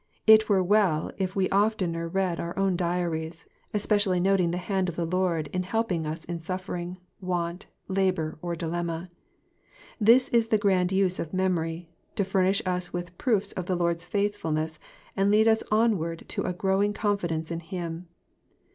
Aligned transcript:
It 0.25 0.49
were 0.49 0.63
well 0.63 1.11
if 1.19 1.35
we 1.35 1.47
oftener 1.51 2.07
read 2.07 2.39
our 2.39 2.57
own 2.57 2.75
diaries, 2.75 3.45
especially 3.71 4.19
noting 4.19 4.49
the 4.49 4.57
hand 4.57 4.89
of 4.89 4.95
the 4.95 5.05
Lord 5.05 5.45
in 5.53 5.61
helping 5.61 6.07
us 6.07 6.25
in 6.25 6.39
suffering, 6.39 6.97
want, 7.19 7.67
labour, 7.87 8.39
or 8.41 8.55
dilemma. 8.55 9.11
This 9.99 10.27
is 10.29 10.47
the 10.47 10.57
grand 10.57 10.91
use 10.91 11.19
of 11.19 11.35
memory, 11.35 11.91
to 12.15 12.23
furnish 12.23 12.63
us 12.65 12.91
with 12.91 13.15
proofs 13.19 13.51
of 13.51 13.67
the 13.67 13.75
Lord's 13.75 14.03
faithfulness, 14.05 14.79
and 15.15 15.29
lead 15.29 15.47
us 15.47 15.61
onward 15.69 16.27
to 16.29 16.45
a 16.45 16.53
growing 16.53 16.93
confi 16.95 17.27
dence 17.27 17.51
in 17.51 17.59
him. 17.59 18.07